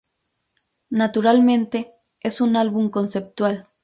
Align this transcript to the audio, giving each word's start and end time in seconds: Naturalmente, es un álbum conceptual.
Naturalmente, 0.89 1.91
es 2.21 2.41
un 2.41 2.55
álbum 2.55 2.89
conceptual. 2.89 3.67